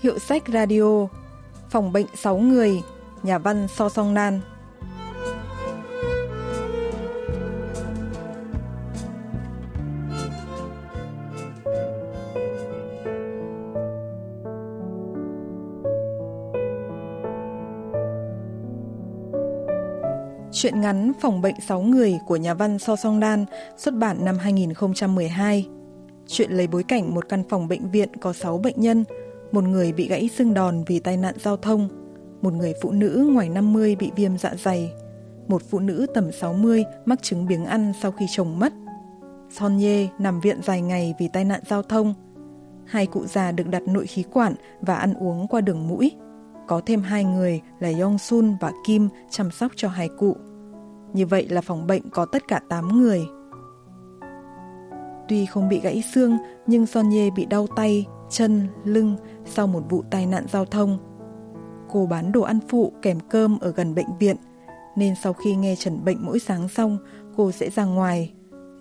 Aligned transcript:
Hiệu 0.00 0.18
sách 0.18 0.42
radio 0.52 1.06
Phòng 1.70 1.92
bệnh 1.92 2.06
6 2.14 2.38
người 2.38 2.82
Nhà 3.22 3.38
văn 3.38 3.68
So 3.68 3.88
Song 3.88 4.14
Nan 4.14 4.40
Chuyện 20.52 20.80
ngắn 20.80 21.12
Phòng 21.20 21.40
bệnh 21.40 21.54
6 21.60 21.80
người 21.80 22.18
của 22.26 22.36
nhà 22.36 22.54
văn 22.54 22.78
So 22.78 22.96
Song 22.96 23.20
nan 23.20 23.44
xuất 23.76 23.94
bản 23.94 24.24
năm 24.24 24.38
2012. 24.38 25.66
Chuyện 26.26 26.50
lấy 26.50 26.66
bối 26.66 26.82
cảnh 26.82 27.14
một 27.14 27.28
căn 27.28 27.42
phòng 27.48 27.68
bệnh 27.68 27.90
viện 27.90 28.08
có 28.20 28.32
6 28.32 28.58
bệnh 28.58 28.80
nhân, 28.80 29.04
một 29.52 29.64
người 29.64 29.92
bị 29.92 30.08
gãy 30.08 30.30
xương 30.36 30.54
đòn 30.54 30.84
vì 30.86 30.98
tai 30.98 31.16
nạn 31.16 31.34
giao 31.38 31.56
thông, 31.56 31.88
một 32.42 32.52
người 32.52 32.74
phụ 32.82 32.90
nữ 32.90 33.28
ngoài 33.32 33.48
50 33.48 33.96
bị 33.96 34.10
viêm 34.16 34.38
dạ 34.38 34.54
dày, 34.64 34.92
một 35.48 35.62
phụ 35.70 35.78
nữ 35.78 36.06
tầm 36.14 36.32
60 36.32 36.84
mắc 37.04 37.22
chứng 37.22 37.46
biếng 37.46 37.64
ăn 37.64 37.92
sau 38.02 38.12
khi 38.12 38.26
chồng 38.30 38.58
mất. 38.58 38.72
Son 39.50 39.78
Ye 39.78 40.08
nằm 40.18 40.40
viện 40.40 40.60
dài 40.62 40.82
ngày 40.82 41.14
vì 41.18 41.28
tai 41.28 41.44
nạn 41.44 41.60
giao 41.68 41.82
thông. 41.82 42.14
Hai 42.86 43.06
cụ 43.06 43.26
già 43.26 43.52
được 43.52 43.68
đặt 43.68 43.82
nội 43.88 44.06
khí 44.06 44.24
quản 44.32 44.54
và 44.80 44.94
ăn 44.94 45.14
uống 45.14 45.46
qua 45.46 45.60
đường 45.60 45.88
mũi. 45.88 46.12
Có 46.68 46.80
thêm 46.86 47.02
hai 47.02 47.24
người 47.24 47.60
là 47.80 47.92
Yong 48.00 48.18
Sun 48.18 48.56
và 48.60 48.72
Kim 48.86 49.08
chăm 49.30 49.50
sóc 49.50 49.72
cho 49.76 49.88
hai 49.88 50.08
cụ. 50.18 50.36
Như 51.12 51.26
vậy 51.26 51.48
là 51.48 51.60
phòng 51.60 51.86
bệnh 51.86 52.10
có 52.10 52.24
tất 52.24 52.42
cả 52.48 52.60
8 52.68 52.88
người. 52.88 53.20
Tuy 55.28 55.46
không 55.46 55.68
bị 55.68 55.80
gãy 55.80 56.02
xương, 56.14 56.38
nhưng 56.66 56.86
Son 56.86 57.10
Ye 57.10 57.30
bị 57.30 57.46
đau 57.46 57.66
tay, 57.76 58.06
chân, 58.30 58.66
lưng 58.84 59.16
sau 59.46 59.66
một 59.66 59.82
vụ 59.88 60.02
tai 60.10 60.26
nạn 60.26 60.46
giao 60.52 60.64
thông. 60.64 60.98
Cô 61.90 62.06
bán 62.06 62.32
đồ 62.32 62.42
ăn 62.42 62.58
phụ 62.68 62.92
kèm 63.02 63.20
cơm 63.20 63.58
ở 63.58 63.72
gần 63.72 63.94
bệnh 63.94 64.18
viện, 64.18 64.36
nên 64.96 65.14
sau 65.22 65.32
khi 65.32 65.54
nghe 65.54 65.76
trần 65.76 66.04
bệnh 66.04 66.16
mỗi 66.20 66.38
sáng 66.38 66.68
xong, 66.68 66.98
cô 67.36 67.52
sẽ 67.52 67.70
ra 67.70 67.84
ngoài. 67.84 68.32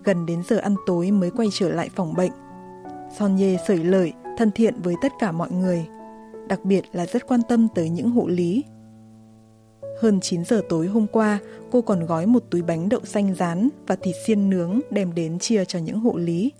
Gần 0.03 0.25
đến 0.25 0.43
giờ 0.47 0.57
ăn 0.57 0.75
tối 0.85 1.11
mới 1.11 1.31
quay 1.31 1.47
trở 1.53 1.69
lại 1.69 1.89
phòng 1.95 2.13
bệnh. 2.13 2.31
Son 3.17 3.37
Ye 3.37 3.57
sởi 3.67 3.83
lời, 3.83 4.13
thân 4.37 4.51
thiện 4.51 4.81
với 4.81 4.95
tất 5.01 5.11
cả 5.19 5.31
mọi 5.31 5.51
người, 5.51 5.85
đặc 6.49 6.65
biệt 6.65 6.83
là 6.91 7.05
rất 7.05 7.27
quan 7.27 7.41
tâm 7.49 7.67
tới 7.75 7.89
những 7.89 8.09
hộ 8.09 8.27
lý. 8.27 8.63
Hơn 10.01 10.19
9 10.19 10.45
giờ 10.45 10.61
tối 10.69 10.87
hôm 10.87 11.07
qua, 11.07 11.39
cô 11.71 11.81
còn 11.81 12.05
gói 12.05 12.25
một 12.25 12.43
túi 12.49 12.61
bánh 12.61 12.89
đậu 12.89 13.01
xanh 13.03 13.35
rán 13.35 13.69
và 13.87 13.95
thịt 13.95 14.15
xiên 14.25 14.49
nướng 14.49 14.79
đem 14.91 15.13
đến 15.15 15.39
chia 15.39 15.65
cho 15.65 15.79
những 15.79 15.99
hộ 15.99 16.17
lý. 16.17 16.51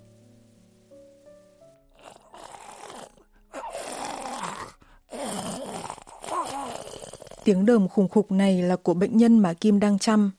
Tiếng 7.50 7.66
đờm 7.66 7.88
khủng 7.88 8.08
khục 8.08 8.32
này 8.32 8.62
là 8.62 8.76
của 8.76 8.94
bệnh 8.94 9.16
nhân 9.16 9.38
mà 9.38 9.52
Kim 9.52 9.80
đang 9.80 9.98
chăm. 9.98 10.30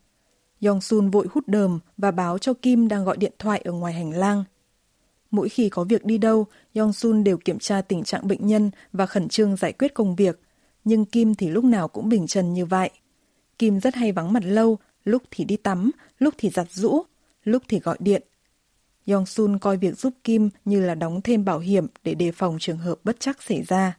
Yong 0.66 0.82
Sun 0.82 1.10
vội 1.10 1.28
hút 1.32 1.48
đờm 1.48 1.80
và 1.98 2.12
báo 2.12 2.38
cho 2.38 2.54
Kim 2.54 2.88
đang 2.88 3.06
gọi 3.06 3.18
điện 3.18 3.34
thoại 3.40 3.62
ở 3.66 3.72
ngoài 3.72 3.94
hành 3.94 4.12
lang. 4.12 4.44
Mỗi 5.32 5.50
khi 5.50 5.70
có 5.70 5.84
việc 5.84 6.06
đi 6.06 6.18
đâu, 6.18 6.46
Yong 6.76 6.94
Sun 6.94 7.24
đều 7.24 7.38
kiểm 7.38 7.60
tra 7.60 7.82
tình 7.82 8.04
trạng 8.04 8.28
bệnh 8.28 8.48
nhân 8.48 8.72
và 8.94 9.06
khẩn 9.06 9.30
trương 9.30 9.56
giải 9.56 9.74
quyết 9.74 9.94
công 9.94 10.16
việc. 10.16 10.40
Nhưng 10.84 11.06
Kim 11.06 11.36
thì 11.36 11.50
lúc 11.50 11.64
nào 11.64 11.88
cũng 11.88 12.10
bình 12.10 12.28
trần 12.28 12.54
như 12.54 12.66
vậy. 12.66 12.90
Kim 13.60 13.80
rất 13.80 13.96
hay 13.96 14.12
vắng 14.12 14.34
mặt 14.34 14.44
lâu, 14.46 14.78
lúc 15.04 15.24
thì 15.32 15.46
đi 15.46 15.58
tắm, 15.58 15.92
lúc 16.20 16.34
thì 16.38 16.50
giặt 16.50 16.72
rũ, 16.72 17.02
lúc 17.44 17.64
thì 17.68 17.80
gọi 17.80 17.98
điện. 18.00 18.24
Yong 19.08 19.26
Sun 19.26 19.60
coi 19.60 19.78
việc 19.78 19.98
giúp 19.98 20.14
Kim 20.24 20.50
như 20.66 20.82
là 20.82 20.96
đóng 20.96 21.22
thêm 21.22 21.46
bảo 21.46 21.60
hiểm 21.60 21.88
để 22.04 22.14
đề 22.14 22.32
phòng 22.32 22.58
trường 22.60 22.78
hợp 22.78 23.00
bất 23.04 23.16
chắc 23.20 23.44
xảy 23.44 23.62
ra. 23.62 23.98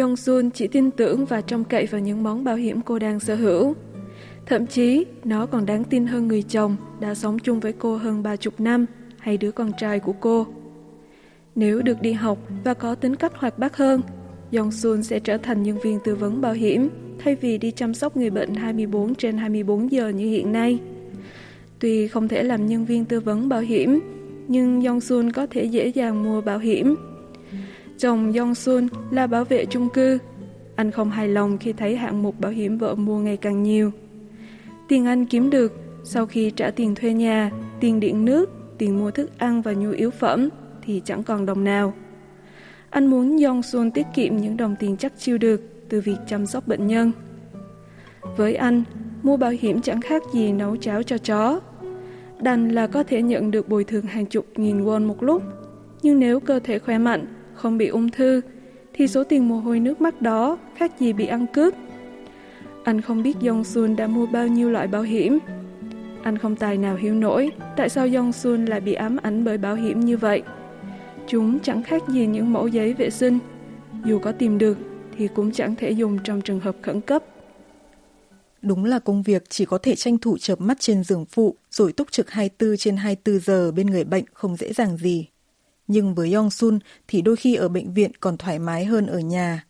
Yong 0.00 0.16
Sun 0.16 0.50
chỉ 0.50 0.66
tin 0.66 0.90
tưởng 0.90 1.24
và 1.24 1.40
trông 1.40 1.64
cậy 1.64 1.86
vào 1.86 2.00
những 2.00 2.22
món 2.22 2.44
bảo 2.44 2.56
hiểm 2.56 2.80
cô 2.80 2.98
đang 2.98 3.20
sở 3.20 3.34
hữu. 3.34 3.74
Thậm 4.46 4.66
chí, 4.66 5.06
nó 5.24 5.46
còn 5.46 5.66
đáng 5.66 5.84
tin 5.84 6.06
hơn 6.06 6.28
người 6.28 6.42
chồng 6.42 6.76
đã 7.00 7.14
sống 7.14 7.38
chung 7.38 7.60
với 7.60 7.72
cô 7.72 7.96
hơn 7.96 8.22
ba 8.22 8.36
chục 8.36 8.60
năm 8.60 8.86
hay 9.18 9.36
đứa 9.36 9.50
con 9.50 9.72
trai 9.78 10.00
của 10.00 10.12
cô. 10.12 10.46
Nếu 11.54 11.82
được 11.82 12.02
đi 12.02 12.12
học 12.12 12.38
và 12.64 12.74
có 12.74 12.94
tính 12.94 13.16
cách 13.16 13.32
hoạt 13.34 13.58
bát 13.58 13.76
hơn, 13.76 14.00
Yong 14.56 14.72
Sun 14.72 15.02
sẽ 15.02 15.20
trở 15.20 15.36
thành 15.36 15.62
nhân 15.62 15.78
viên 15.78 15.98
tư 16.04 16.14
vấn 16.14 16.40
bảo 16.40 16.52
hiểm 16.52 16.88
thay 17.18 17.34
vì 17.34 17.58
đi 17.58 17.70
chăm 17.70 17.94
sóc 17.94 18.16
người 18.16 18.30
bệnh 18.30 18.54
24 18.54 19.14
trên 19.14 19.38
24 19.38 19.92
giờ 19.92 20.08
như 20.08 20.26
hiện 20.26 20.52
nay. 20.52 20.78
Tuy 21.78 22.08
không 22.08 22.28
thể 22.28 22.42
làm 22.42 22.66
nhân 22.66 22.84
viên 22.84 23.04
tư 23.04 23.20
vấn 23.20 23.48
bảo 23.48 23.60
hiểm, 23.60 24.00
nhưng 24.48 24.84
Yong 24.84 25.00
Sun 25.00 25.32
có 25.32 25.46
thể 25.46 25.64
dễ 25.64 25.86
dàng 25.86 26.22
mua 26.22 26.40
bảo 26.40 26.58
hiểm. 26.58 26.96
Chồng 28.00 28.32
Yong 28.32 28.54
Sun 28.54 28.88
là 29.10 29.26
bảo 29.26 29.44
vệ 29.44 29.66
chung 29.66 29.88
cư. 29.88 30.18
Anh 30.76 30.90
không 30.90 31.10
hài 31.10 31.28
lòng 31.28 31.58
khi 31.58 31.72
thấy 31.72 31.96
hạng 31.96 32.22
mục 32.22 32.40
bảo 32.40 32.52
hiểm 32.52 32.78
vợ 32.78 32.94
mua 32.94 33.18
ngày 33.18 33.36
càng 33.36 33.62
nhiều. 33.62 33.90
Tiền 34.88 35.06
anh 35.06 35.26
kiếm 35.26 35.50
được 35.50 35.72
sau 36.04 36.26
khi 36.26 36.50
trả 36.50 36.70
tiền 36.70 36.94
thuê 36.94 37.12
nhà, 37.12 37.50
tiền 37.80 38.00
điện 38.00 38.24
nước, 38.24 38.50
tiền 38.78 38.98
mua 38.98 39.10
thức 39.10 39.30
ăn 39.38 39.62
và 39.62 39.72
nhu 39.72 39.90
yếu 39.90 40.10
phẩm 40.10 40.48
thì 40.82 41.02
chẳng 41.04 41.22
còn 41.22 41.46
đồng 41.46 41.64
nào. 41.64 41.94
Anh 42.90 43.06
muốn 43.06 43.44
Yong 43.44 43.62
Sun 43.62 43.90
tiết 43.90 44.06
kiệm 44.14 44.36
những 44.36 44.56
đồng 44.56 44.76
tiền 44.80 44.96
chắc 44.96 45.18
chiêu 45.18 45.38
được 45.38 45.60
từ 45.88 46.00
việc 46.00 46.16
chăm 46.26 46.46
sóc 46.46 46.68
bệnh 46.68 46.86
nhân. 46.86 47.12
Với 48.36 48.54
anh, 48.54 48.84
mua 49.22 49.36
bảo 49.36 49.50
hiểm 49.60 49.82
chẳng 49.82 50.00
khác 50.00 50.22
gì 50.32 50.52
nấu 50.52 50.76
cháo 50.76 51.02
cho 51.02 51.18
chó. 51.18 51.60
Đành 52.40 52.68
là 52.68 52.86
có 52.86 53.02
thể 53.02 53.22
nhận 53.22 53.50
được 53.50 53.68
bồi 53.68 53.84
thường 53.84 54.06
hàng 54.06 54.26
chục 54.26 54.46
nghìn 54.56 54.84
won 54.84 55.06
một 55.06 55.22
lúc. 55.22 55.42
Nhưng 56.02 56.18
nếu 56.18 56.40
cơ 56.40 56.58
thể 56.58 56.78
khỏe 56.78 56.98
mạnh, 56.98 57.26
không 57.60 57.78
bị 57.78 57.86
ung 57.86 58.10
thư, 58.10 58.40
thì 58.92 59.08
số 59.08 59.24
tiền 59.24 59.48
mồ 59.48 59.56
hôi 59.56 59.80
nước 59.80 60.00
mắt 60.00 60.22
đó 60.22 60.58
khác 60.76 60.92
gì 61.00 61.12
bị 61.12 61.26
ăn 61.26 61.46
cướp. 61.46 61.74
Anh 62.84 63.00
không 63.00 63.22
biết 63.22 63.36
Yong 63.46 63.64
Sun 63.64 63.96
đã 63.96 64.06
mua 64.06 64.26
bao 64.26 64.46
nhiêu 64.48 64.70
loại 64.70 64.86
bảo 64.86 65.02
hiểm. 65.02 65.38
Anh 66.22 66.38
không 66.38 66.56
tài 66.56 66.78
nào 66.78 66.96
hiểu 66.96 67.14
nổi 67.14 67.50
tại 67.76 67.88
sao 67.88 68.08
Yong 68.14 68.32
Sun 68.32 68.64
lại 68.64 68.80
bị 68.80 68.92
ám 68.92 69.16
ảnh 69.16 69.44
bởi 69.44 69.58
bảo 69.58 69.74
hiểm 69.74 70.00
như 70.00 70.16
vậy. 70.16 70.42
Chúng 71.26 71.58
chẳng 71.60 71.82
khác 71.82 72.02
gì 72.08 72.26
những 72.26 72.52
mẫu 72.52 72.68
giấy 72.68 72.92
vệ 72.94 73.10
sinh. 73.10 73.38
Dù 74.04 74.18
có 74.18 74.32
tìm 74.32 74.58
được 74.58 74.78
thì 75.18 75.28
cũng 75.28 75.52
chẳng 75.52 75.74
thể 75.76 75.90
dùng 75.90 76.18
trong 76.24 76.40
trường 76.40 76.60
hợp 76.60 76.76
khẩn 76.82 77.00
cấp. 77.00 77.24
Đúng 78.62 78.84
là 78.84 78.98
công 78.98 79.22
việc 79.22 79.44
chỉ 79.48 79.64
có 79.64 79.78
thể 79.78 79.96
tranh 79.96 80.18
thủ 80.18 80.38
chợp 80.38 80.60
mắt 80.60 80.76
trên 80.80 81.04
giường 81.04 81.24
phụ 81.24 81.56
rồi 81.70 81.92
túc 81.92 82.12
trực 82.12 82.30
24 82.30 82.76
trên 82.76 82.96
24 82.96 83.40
giờ 83.40 83.72
bên 83.72 83.86
người 83.86 84.04
bệnh 84.04 84.24
không 84.32 84.56
dễ 84.56 84.72
dàng 84.72 84.96
gì. 84.96 85.26
Nhưng 85.90 86.14
với 86.14 86.32
Yong 86.32 86.50
Sun 86.50 86.78
thì 87.08 87.22
đôi 87.22 87.36
khi 87.36 87.54
ở 87.54 87.68
bệnh 87.68 87.94
viện 87.94 88.10
còn 88.20 88.36
thoải 88.36 88.58
mái 88.58 88.84
hơn 88.84 89.06
ở 89.06 89.18
nhà. 89.18 89.64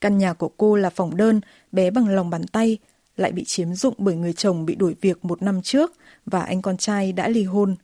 Căn 0.00 0.18
nhà 0.18 0.32
của 0.32 0.48
cô 0.48 0.76
là 0.76 0.90
phòng 0.90 1.16
đơn, 1.16 1.40
bé 1.72 1.90
bằng 1.90 2.08
lòng 2.08 2.30
bàn 2.30 2.46
tay, 2.46 2.78
lại 3.16 3.32
bị 3.32 3.44
chiếm 3.44 3.74
dụng 3.74 3.94
bởi 3.98 4.16
người 4.16 4.32
chồng 4.32 4.66
bị 4.66 4.74
đuổi 4.74 4.94
việc 5.00 5.24
một 5.24 5.42
năm 5.42 5.62
trước 5.62 5.92
và 6.26 6.42
anh 6.42 6.62
con 6.62 6.76
trai 6.76 7.12
đã 7.12 7.28
ly 7.28 7.42
hôn 7.42 7.76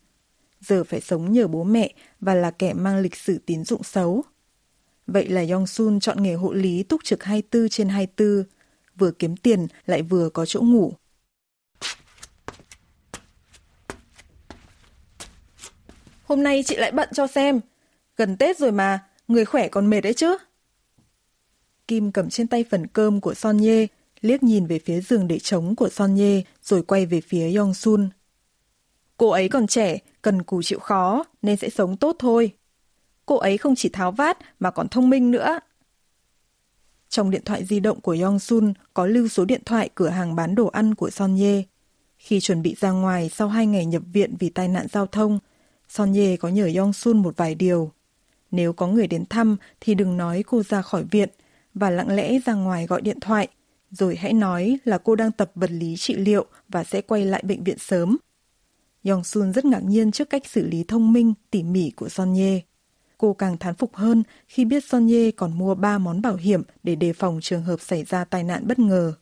giờ 0.67 0.85
phải 0.85 1.01
sống 1.01 1.33
nhờ 1.33 1.49
bố 1.49 1.65
mẹ 1.65 1.93
và 2.21 2.35
là 2.35 2.51
kẻ 2.51 2.73
mang 2.73 2.99
lịch 2.99 3.17
sử 3.17 3.39
tín 3.47 3.65
dụng 3.65 3.83
xấu. 3.83 4.25
Vậy 5.07 5.29
là 5.29 5.45
Yong 5.51 5.67
Sun 5.67 6.01
chọn 6.01 6.23
nghề 6.23 6.35
hộ 6.35 6.53
lý 6.53 6.83
túc 6.83 7.05
trực 7.05 7.23
24 7.23 7.69
trên 7.69 7.89
24, 7.89 8.45
vừa 8.99 9.11
kiếm 9.11 9.37
tiền 9.37 9.67
lại 9.87 10.03
vừa 10.03 10.29
có 10.29 10.47
chỗ 10.47 10.61
ngủ. 10.61 10.93
Hôm 16.25 16.43
nay 16.43 16.63
chị 16.67 16.77
lại 16.77 16.93
bận 16.93 17.09
cho 17.13 17.27
xem. 17.27 17.61
Gần 18.17 18.37
Tết 18.37 18.59
rồi 18.59 18.73
mà, 18.73 19.05
người 19.29 19.45
khỏe 19.45 19.69
còn 19.69 19.91
mệt 19.91 20.01
đấy 20.01 20.15
chứ. 20.15 20.37
Kim 21.89 22.13
cầm 22.13 22.31
trên 22.31 22.47
tay 22.47 22.65
phần 22.71 22.87
cơm 22.87 23.21
của 23.21 23.35
Son 23.35 23.59
Ye, 23.59 23.87
liếc 24.21 24.43
nhìn 24.43 24.67
về 24.67 24.79
phía 24.79 25.01
giường 25.01 25.29
để 25.29 25.39
trống 25.39 25.77
của 25.77 25.89
Son 25.89 26.17
Ye, 26.17 26.43
rồi 26.63 26.83
quay 26.83 27.07
về 27.07 27.21
phía 27.21 27.59
Yong 27.59 27.75
Sun. 27.75 28.09
Cô 29.17 29.29
ấy 29.29 29.49
còn 29.49 29.67
trẻ, 29.67 29.99
cần 30.23 30.43
cù 30.43 30.63
chịu 30.63 30.79
khó 30.79 31.25
nên 31.43 31.57
sẽ 31.57 31.71
sống 31.71 31.97
tốt 31.97 32.17
thôi. 32.19 32.53
Cô 33.27 33.37
ấy 33.37 33.59
không 33.59 33.75
chỉ 33.75 33.89
tháo 33.89 34.13
vát 34.13 34.39
mà 34.61 34.71
còn 34.71 34.89
thông 34.89 35.11
minh 35.11 35.31
nữa. 35.31 35.61
Trong 37.09 37.31
điện 37.31 37.43
thoại 37.45 37.65
di 37.65 37.81
động 37.81 38.01
của 38.01 38.17
Yong 38.23 38.39
Sun 38.39 38.73
có 38.95 39.07
lưu 39.07 39.29
số 39.29 39.45
điện 39.45 39.63
thoại 39.67 39.91
cửa 39.95 40.09
hàng 40.09 40.35
bán 40.35 40.55
đồ 40.55 40.67
ăn 40.67 40.95
của 40.95 41.11
Son 41.11 41.37
Ye. 41.37 41.63
Khi 42.19 42.41
chuẩn 42.41 42.63
bị 42.63 42.75
ra 42.81 42.91
ngoài 42.91 43.29
sau 43.29 43.49
hai 43.49 43.67
ngày 43.67 43.87
nhập 43.87 44.03
viện 44.13 44.35
vì 44.39 44.49
tai 44.51 44.69
nạn 44.69 44.87
giao 44.93 45.07
thông, 45.07 45.39
Son 45.95 46.13
Ye 46.13 46.37
có 46.37 46.49
nhờ 46.49 46.71
Yong 46.77 46.93
Sun 46.93 47.23
một 47.23 47.37
vài 47.37 47.55
điều. 47.55 47.91
Nếu 48.51 48.73
có 48.73 48.87
người 48.87 49.07
đến 49.07 49.25
thăm 49.27 49.57
thì 49.81 49.95
đừng 49.95 50.17
nói 50.17 50.43
cô 50.47 50.63
ra 50.63 50.83
khỏi 50.83 51.05
viện 51.11 51.29
và 51.75 51.91
lặng 51.91 52.17
lẽ 52.17 52.39
ra 52.47 52.55
ngoài 52.55 52.87
gọi 52.87 53.01
điện 53.01 53.21
thoại, 53.21 53.49
rồi 53.91 54.17
hãy 54.17 54.33
nói 54.33 54.79
là 54.85 54.99
cô 54.99 55.17
đang 55.17 55.33
tập 55.33 55.53
vật 55.55 55.71
lý 55.71 55.95
trị 55.97 56.15
liệu 56.15 56.47
và 56.69 56.85
sẽ 56.85 57.01
quay 57.01 57.25
lại 57.25 57.43
bệnh 57.47 57.65
viện 57.65 57.79
sớm 57.79 58.17
Yong 59.09 59.25
Sun 59.25 59.53
rất 59.53 59.65
ngạc 59.65 59.85
nhiên 59.85 60.13
trước 60.13 60.31
cách 60.31 60.47
xử 60.47 60.67
lý 60.67 60.85
thông 60.85 61.13
minh, 61.13 61.35
tỉ 61.51 61.63
mỉ 61.63 61.91
của 61.91 62.09
Son 62.09 62.35
Ye. 62.35 62.61
Cô 63.19 63.35
càng 63.35 63.59
thán 63.59 63.75
phục 63.75 63.95
hơn 63.97 64.23
khi 64.49 64.65
biết 64.65 64.85
Son 64.85 65.09
Ye 65.09 65.31
còn 65.31 65.59
mua 65.59 65.75
3 65.75 65.99
món 65.99 66.23
bảo 66.23 66.37
hiểm 66.37 66.63
để 66.83 66.95
đề 66.95 67.13
phòng 67.13 67.39
trường 67.43 67.63
hợp 67.63 67.81
xảy 67.81 68.05
ra 68.05 68.25
tai 68.25 68.45
nạn 68.45 68.67
bất 68.67 68.79
ngờ. 68.79 69.15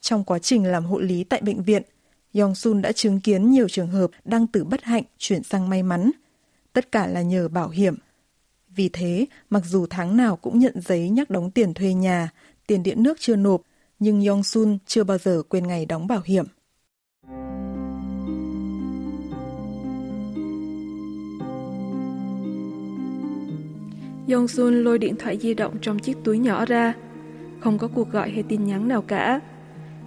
Trong 0.00 0.24
quá 0.24 0.38
trình 0.38 0.64
làm 0.64 0.84
hộ 0.84 0.98
lý 0.98 1.24
tại 1.24 1.40
bệnh 1.42 1.62
viện, 1.62 1.82
Yong 2.38 2.54
Sun 2.54 2.82
đã 2.82 2.92
chứng 2.92 3.20
kiến 3.20 3.50
nhiều 3.50 3.68
trường 3.68 3.88
hợp 3.88 4.10
đang 4.24 4.46
từ 4.46 4.64
bất 4.64 4.82
hạnh 4.82 5.04
chuyển 5.18 5.42
sang 5.42 5.68
may 5.68 5.82
mắn. 5.82 6.10
Tất 6.72 6.92
cả 6.92 7.06
là 7.06 7.22
nhờ 7.22 7.48
bảo 7.48 7.68
hiểm. 7.68 7.94
Vì 8.68 8.88
thế, 8.88 9.26
mặc 9.50 9.62
dù 9.66 9.86
tháng 9.90 10.16
nào 10.16 10.36
cũng 10.36 10.58
nhận 10.58 10.80
giấy 10.80 11.10
nhắc 11.10 11.30
đóng 11.30 11.50
tiền 11.50 11.74
thuê 11.74 11.94
nhà, 11.94 12.30
tiền 12.66 12.82
điện 12.82 13.02
nước 13.02 13.20
chưa 13.20 13.36
nộp, 13.36 13.62
nhưng 13.98 14.24
Yong 14.26 14.42
Sun 14.42 14.78
chưa 14.86 15.04
bao 15.04 15.18
giờ 15.18 15.42
quên 15.48 15.66
ngày 15.66 15.86
đóng 15.86 16.06
bảo 16.06 16.20
hiểm. 16.24 16.44
Yong 24.32 24.48
Sun 24.48 24.84
lôi 24.84 24.98
điện 24.98 25.14
thoại 25.18 25.38
di 25.38 25.54
động 25.54 25.78
trong 25.82 25.98
chiếc 25.98 26.16
túi 26.24 26.38
nhỏ 26.38 26.64
ra. 26.64 26.94
Không 27.60 27.78
có 27.78 27.88
cuộc 27.88 28.10
gọi 28.10 28.30
hay 28.30 28.42
tin 28.42 28.64
nhắn 28.66 28.88
nào 28.88 29.02
cả. 29.02 29.40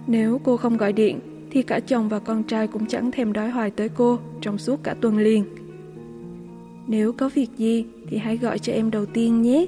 Nếu 0.06 0.40
cô 0.44 0.56
không 0.56 0.76
gọi 0.76 0.92
điện, 0.92 1.35
thì 1.56 1.62
cả 1.62 1.80
chồng 1.80 2.08
và 2.08 2.18
con 2.18 2.42
trai 2.42 2.66
cũng 2.66 2.86
chẳng 2.86 3.10
thèm 3.10 3.32
đói 3.32 3.50
hoài 3.50 3.70
tới 3.70 3.88
cô 3.88 4.18
trong 4.40 4.58
suốt 4.58 4.82
cả 4.82 4.94
tuần 5.00 5.18
liền. 5.18 5.44
Nếu 6.86 7.12
có 7.12 7.28
việc 7.28 7.48
gì 7.56 7.86
thì 8.08 8.16
hãy 8.18 8.36
gọi 8.36 8.58
cho 8.58 8.72
em 8.72 8.90
đầu 8.90 9.06
tiên 9.06 9.42
nhé. 9.42 9.66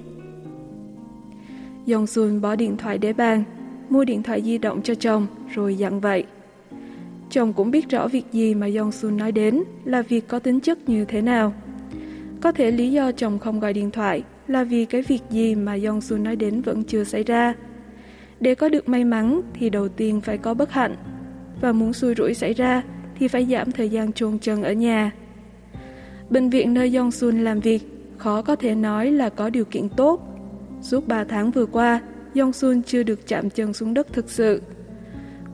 Dòng 1.87 2.07
Xuân 2.07 2.41
bỏ 2.41 2.57
điện 2.57 2.77
thoại 2.77 2.99
để 2.99 3.13
bàn, 3.13 3.45
mua 3.89 4.05
điện 4.05 4.23
thoại 4.23 4.43
di 4.43 4.59
động 4.59 4.83
cho 4.83 4.95
chồng 4.95 5.27
rồi 5.55 5.75
dặn 5.75 6.01
vậy. 6.01 6.25
Chồng 7.31 7.53
cũng 7.53 7.71
biết 7.71 7.89
rõ 7.89 8.09
việc 8.09 8.25
gì 8.33 8.55
mà 8.55 8.67
Dòng 8.67 8.93
Xuân 8.93 9.17
nói 9.17 9.33
đến 9.33 9.63
là 9.85 10.03
việc 10.03 10.29
có 10.29 10.39
tính 10.39 10.61
chất 10.61 10.89
như 10.89 11.05
thế 11.05 11.23
nào. 11.23 11.55
Có 12.41 12.53
thể 12.53 12.71
lý 12.71 12.93
do 12.93 13.13
chồng 13.13 13.39
không 13.39 13.61
gọi 13.61 13.73
điện 13.73 13.91
thoại 13.91 14.23
là 14.47 14.65
vì 14.65 14.85
cái 14.85 15.03
việc 15.03 15.23
gì 15.31 15.55
mà 15.55 15.75
Dòng 15.75 16.01
Xuân 16.01 16.25
nói 16.25 16.37
đến 16.37 16.63
vẫn 16.63 16.85
chưa 16.85 17.05
xảy 17.05 17.23
ra. 17.23 17.55
Để 18.41 18.55
có 18.55 18.69
được 18.69 18.89
may 18.89 19.05
mắn 19.05 19.41
thì 19.55 19.71
đầu 19.71 19.89
tiên 19.89 20.21
phải 20.21 20.39
có 20.39 20.55
bất 20.55 20.73
hạnh. 20.73 20.97
Và 21.61 21.73
muốn 21.73 21.93
xui 21.93 22.15
rủi 22.15 22.35
xảy 22.35 22.55
ra 22.55 22.83
thì 23.19 23.29
phải 23.29 23.47
giảm 23.47 23.73
thời 23.73 23.89
gian 23.89 24.13
chôn 24.13 24.39
chân 24.39 24.63
ở 24.63 24.73
nhà. 24.73 25.13
Bệnh 26.31 26.51
viện 26.51 26.75
nơi 26.75 26.97
Yong 26.97 27.11
Sun 27.11 27.45
làm 27.45 27.61
việc 27.61 27.83
khó 28.19 28.43
có 28.43 28.57
thể 28.57 28.75
nói 28.75 29.13
là 29.13 29.29
có 29.29 29.51
điều 29.51 29.65
kiện 29.65 29.89
tốt. 29.89 30.21
Suốt 30.83 31.09
3 31.09 31.25
tháng 31.25 31.51
vừa 31.51 31.67
qua, 31.67 32.01
Yong 32.39 32.53
Sun 32.53 32.83
chưa 32.83 33.03
được 33.03 33.27
chạm 33.27 33.51
chân 33.51 33.73
xuống 33.73 33.95
đất 33.95 34.13
thực 34.13 34.31
sự. 34.31 34.63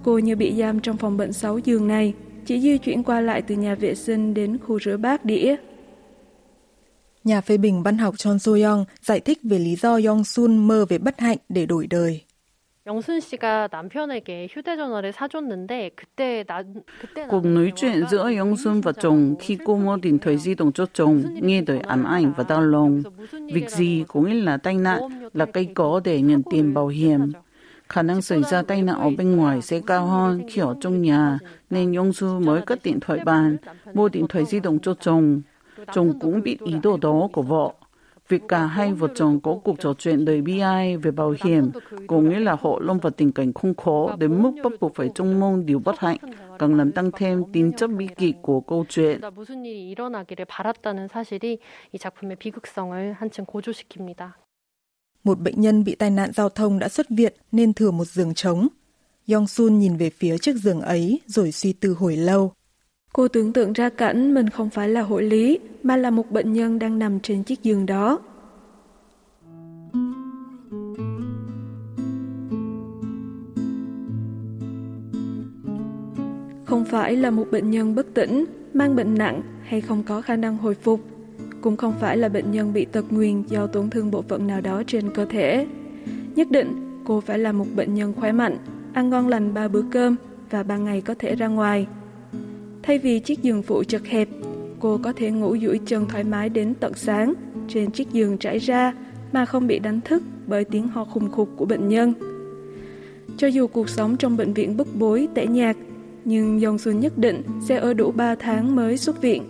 Cô 0.02 0.18
như 0.18 0.36
bị 0.36 0.54
giam 0.58 0.80
trong 0.80 0.96
phòng 0.96 1.16
bệnh 1.16 1.32
6 1.32 1.58
giường 1.58 1.88
này, 1.88 2.14
chỉ 2.46 2.60
di 2.60 2.78
chuyển 2.78 3.02
qua 3.02 3.20
lại 3.20 3.42
từ 3.42 3.54
nhà 3.54 3.74
vệ 3.74 3.94
sinh 3.94 4.34
đến 4.34 4.58
khu 4.58 4.80
rửa 4.80 4.96
bát 4.96 5.24
đĩa. 5.24 5.56
Nhà 7.24 7.40
phê 7.40 7.56
bình 7.56 7.82
văn 7.82 7.98
học 7.98 8.14
Chon 8.18 8.38
Soyoung 8.38 8.84
giải 9.02 9.20
thích 9.20 9.38
về 9.42 9.58
lý 9.58 9.76
do 9.76 10.00
Yong 10.06 10.24
Sun 10.24 10.68
mơ 10.68 10.86
về 10.88 10.98
bất 10.98 11.20
hạnh 11.20 11.38
để 11.48 11.66
đổi 11.66 11.86
đời. 11.86 12.23
Cuộc 17.28 17.44
nói 17.44 17.72
chuyện 17.76 18.06
giữa 18.10 18.36
Yong 18.38 18.56
Sun 18.56 18.80
và 18.80 18.92
chồng 18.92 19.34
khi 19.40 19.58
cô 19.64 19.76
mua 19.76 19.96
điện 19.96 20.18
thoại 20.18 20.38
di 20.38 20.54
động 20.54 20.72
cho 20.72 20.86
chồng 20.92 21.22
nghe 21.34 21.60
đời 21.60 21.78
ám 21.78 22.04
ảnh 22.04 22.32
và 22.36 22.44
đau 22.48 22.60
lòng. 22.60 23.02
Việc 23.52 23.70
gì 23.70 24.04
nghĩa 24.14 24.34
là 24.34 24.56
tai 24.56 24.74
nạn 24.74 25.00
là 25.34 25.46
cây 25.46 25.68
cỏ 25.74 26.00
để 26.04 26.20
nhận 26.20 26.42
tiền 26.50 26.74
bảo 26.74 26.86
hiểm. 26.86 27.32
Khả 27.88 28.02
năng 28.02 28.22
xảy 28.22 28.42
ra 28.42 28.62
tai 28.62 28.82
nạn 28.82 29.00
ở 29.00 29.10
bên 29.18 29.36
ngoài 29.36 29.62
sẽ 29.62 29.80
cao 29.86 30.06
hơn 30.06 30.42
khi 30.50 30.60
ở 30.60 30.74
trong 30.80 31.02
nhà, 31.02 31.38
nên 31.70 31.94
Yong 31.94 32.12
Sun 32.12 32.44
mới 32.44 32.60
cất 32.60 32.82
điện 32.82 33.00
thoại 33.00 33.20
bàn, 33.24 33.56
mua 33.94 34.08
điện 34.08 34.26
thoại 34.28 34.44
di 34.44 34.60
động 34.60 34.78
cho 34.78 34.94
chồng. 35.00 35.42
Chồng 35.94 36.18
cũng 36.20 36.42
biết 36.42 36.60
ý 36.60 36.74
đồ 36.82 36.96
đó 36.96 37.28
của 37.32 37.42
vợ. 37.42 37.72
Việc 38.28 38.42
cả 38.48 38.66
hai 38.66 38.92
vợ 38.92 39.08
chồng 39.14 39.40
có 39.40 39.58
cuộc 39.64 39.80
trò 39.80 39.94
chuyện 39.98 40.24
đầy 40.24 40.42
bi 40.42 40.58
ai 40.58 40.96
về 40.96 41.10
bảo 41.10 41.34
hiểm, 41.44 41.70
có 42.06 42.20
nghĩa 42.20 42.38
là 42.38 42.56
họ 42.60 42.78
lâm 42.80 42.98
vào 42.98 43.10
tình 43.10 43.32
cảnh 43.32 43.52
không 43.52 43.74
khó 43.74 44.16
đến 44.18 44.42
mức 44.42 44.50
bắt 44.64 44.72
buộc 44.80 44.94
phải 44.94 45.08
trông 45.14 45.40
mong 45.40 45.66
điều 45.66 45.78
bất 45.78 45.98
hạnh, 45.98 46.16
càng 46.58 46.74
làm 46.74 46.92
tăng 46.92 47.10
thêm 47.16 47.42
tính 47.52 47.72
chất 47.76 47.90
bi 47.90 48.08
kịch 48.16 48.36
của 48.42 48.60
câu 48.60 48.84
chuyện. 48.88 49.20
Một 55.24 55.40
bệnh 55.40 55.60
nhân 55.60 55.84
bị 55.84 55.94
tai 55.94 56.10
nạn 56.10 56.32
giao 56.32 56.48
thông 56.48 56.78
đã 56.78 56.88
xuất 56.88 57.06
viện 57.10 57.32
nên 57.52 57.72
thừa 57.72 57.90
một 57.90 58.04
giường 58.04 58.34
trống. 58.34 58.68
Yong 59.32 59.46
Sun 59.46 59.78
nhìn 59.78 59.96
về 59.96 60.10
phía 60.10 60.38
chiếc 60.38 60.56
giường 60.56 60.80
ấy 60.80 61.20
rồi 61.26 61.52
suy 61.52 61.72
tư 61.72 61.96
hồi 61.98 62.16
lâu. 62.16 62.52
Cô 63.16 63.28
tưởng 63.28 63.52
tượng 63.52 63.72
ra 63.72 63.88
cảnh 63.88 64.34
mình 64.34 64.48
không 64.48 64.70
phải 64.70 64.88
là 64.88 65.02
hội 65.02 65.22
lý, 65.22 65.58
mà 65.82 65.96
là 65.96 66.10
một 66.10 66.30
bệnh 66.30 66.52
nhân 66.52 66.78
đang 66.78 66.98
nằm 66.98 67.20
trên 67.20 67.42
chiếc 67.42 67.62
giường 67.62 67.86
đó. 67.86 68.20
Không 76.64 76.84
phải 76.84 77.16
là 77.16 77.30
một 77.30 77.46
bệnh 77.50 77.70
nhân 77.70 77.94
bất 77.94 78.14
tỉnh, 78.14 78.44
mang 78.74 78.96
bệnh 78.96 79.14
nặng 79.14 79.42
hay 79.62 79.80
không 79.80 80.02
có 80.02 80.20
khả 80.20 80.36
năng 80.36 80.56
hồi 80.56 80.74
phục, 80.74 81.00
cũng 81.60 81.76
không 81.76 81.94
phải 82.00 82.16
là 82.16 82.28
bệnh 82.28 82.50
nhân 82.50 82.72
bị 82.72 82.84
tật 82.84 83.04
nguyền 83.10 83.42
do 83.42 83.66
tổn 83.66 83.90
thương 83.90 84.10
bộ 84.10 84.22
phận 84.22 84.46
nào 84.46 84.60
đó 84.60 84.82
trên 84.86 85.10
cơ 85.14 85.24
thể. 85.24 85.66
Nhất 86.36 86.50
định, 86.50 87.00
cô 87.04 87.20
phải 87.20 87.38
là 87.38 87.52
một 87.52 87.66
bệnh 87.76 87.94
nhân 87.94 88.14
khỏe 88.14 88.32
mạnh, 88.32 88.56
ăn 88.92 89.10
ngon 89.10 89.28
lành 89.28 89.54
ba 89.54 89.68
bữa 89.68 89.82
cơm 89.90 90.16
và 90.50 90.62
ban 90.62 90.84
ngày 90.84 91.00
có 91.00 91.14
thể 91.18 91.34
ra 91.34 91.46
ngoài. 91.46 91.86
Thay 92.86 92.98
vì 92.98 93.20
chiếc 93.20 93.42
giường 93.42 93.62
phụ 93.62 93.84
chật 93.84 94.02
hẹp, 94.06 94.28
cô 94.80 95.00
có 95.02 95.12
thể 95.12 95.30
ngủ 95.30 95.56
duỗi 95.62 95.80
chân 95.86 96.06
thoải 96.08 96.24
mái 96.24 96.48
đến 96.48 96.74
tận 96.80 96.92
sáng 96.94 97.34
trên 97.68 97.90
chiếc 97.90 98.12
giường 98.12 98.38
trải 98.38 98.58
ra 98.58 98.92
mà 99.32 99.44
không 99.44 99.66
bị 99.66 99.78
đánh 99.78 100.00
thức 100.00 100.22
bởi 100.46 100.64
tiếng 100.64 100.88
ho 100.88 101.04
khùng 101.04 101.30
khục 101.30 101.48
của 101.56 101.64
bệnh 101.64 101.88
nhân. 101.88 102.14
Cho 103.36 103.46
dù 103.46 103.66
cuộc 103.66 103.88
sống 103.88 104.16
trong 104.16 104.36
bệnh 104.36 104.52
viện 104.52 104.76
bức 104.76 104.88
bối, 104.98 105.28
tẻ 105.34 105.46
nhạt, 105.46 105.76
nhưng 106.24 106.60
Dòng 106.60 106.78
Xuân 106.78 107.00
nhất 107.00 107.18
định 107.18 107.42
sẽ 107.68 107.76
ở 107.76 107.94
đủ 107.94 108.12
3 108.12 108.34
tháng 108.34 108.76
mới 108.76 108.96
xuất 108.96 109.22
viện. 109.22 109.42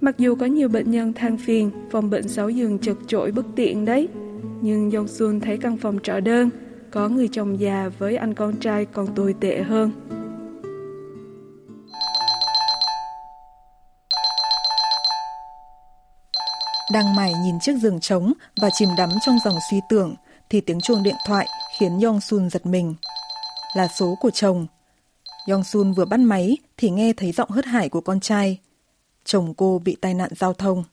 Mặc 0.00 0.18
dù 0.18 0.34
có 0.34 0.46
nhiều 0.46 0.68
bệnh 0.68 0.90
nhân 0.90 1.12
than 1.12 1.36
phiền 1.36 1.70
phòng 1.90 2.10
bệnh 2.10 2.28
6 2.28 2.50
giường 2.50 2.78
chật 2.78 2.96
chội 3.06 3.32
bất 3.32 3.46
tiện 3.56 3.84
đấy, 3.84 4.08
nhưng 4.60 4.92
Dòng 4.92 5.08
Xuân 5.08 5.40
thấy 5.40 5.56
căn 5.56 5.76
phòng 5.76 5.98
trọ 6.02 6.20
đơn, 6.20 6.50
có 6.90 7.08
người 7.08 7.28
chồng 7.28 7.60
già 7.60 7.90
với 7.98 8.16
anh 8.16 8.34
con 8.34 8.56
trai 8.56 8.84
còn 8.84 9.06
tồi 9.14 9.34
tệ 9.40 9.62
hơn. 9.62 9.90
Đang 16.94 17.16
mải 17.16 17.32
nhìn 17.34 17.60
chiếc 17.60 17.76
giường 17.76 18.00
trống 18.00 18.32
và 18.62 18.70
chìm 18.72 18.88
đắm 18.96 19.10
trong 19.26 19.38
dòng 19.44 19.54
suy 19.70 19.80
tưởng, 19.88 20.14
thì 20.50 20.60
tiếng 20.60 20.80
chuông 20.80 21.02
điện 21.02 21.14
thoại 21.26 21.46
khiến 21.78 22.00
Yong 22.00 22.20
Sun 22.20 22.50
giật 22.50 22.66
mình. 22.66 22.94
Là 23.76 23.88
số 23.88 24.14
của 24.20 24.30
chồng. 24.30 24.66
Yong 25.50 25.64
Sun 25.64 25.92
vừa 25.92 26.04
bắt 26.04 26.20
máy 26.20 26.56
thì 26.76 26.90
nghe 26.90 27.12
thấy 27.16 27.32
giọng 27.32 27.50
hớt 27.50 27.64
hải 27.64 27.88
của 27.88 28.00
con 28.00 28.20
trai. 28.20 28.58
Chồng 29.24 29.54
cô 29.54 29.80
bị 29.84 29.96
tai 30.00 30.14
nạn 30.14 30.30
giao 30.36 30.52
thông. 30.52 30.84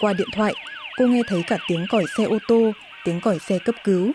Qua 0.00 0.12
điện 0.12 0.28
thoại, 0.34 0.54
cô 0.96 1.06
nghe 1.06 1.22
thấy 1.26 1.42
cả 1.46 1.58
tiếng 1.68 1.86
còi 1.90 2.04
xe 2.16 2.24
ô 2.24 2.38
tô, 2.48 2.72
tiếng 3.04 3.20
còi 3.20 3.38
xe 3.38 3.58
cấp 3.58 3.74
cứu, 3.84 4.12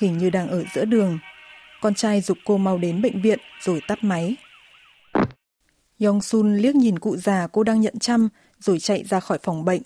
hình 0.00 0.18
như 0.18 0.30
đang 0.30 0.48
ở 0.48 0.64
giữa 0.74 0.84
đường. 0.84 1.18
Con 1.80 1.94
trai 1.94 2.20
dục 2.20 2.38
cô 2.44 2.56
mau 2.56 2.78
đến 2.78 3.02
bệnh 3.02 3.22
viện 3.22 3.38
rồi 3.60 3.80
tắt 3.88 4.04
máy. 4.04 4.36
Yong 6.04 6.20
Sun 6.20 6.56
liếc 6.56 6.74
nhìn 6.74 6.98
cụ 6.98 7.16
già 7.16 7.46
cô 7.46 7.62
đang 7.62 7.80
nhận 7.80 7.98
chăm 7.98 8.28
rồi 8.58 8.78
chạy 8.78 9.04
ra 9.08 9.20
khỏi 9.20 9.38
phòng 9.42 9.64
bệnh. 9.64 9.82